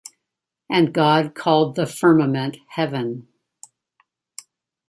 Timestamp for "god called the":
0.95-1.85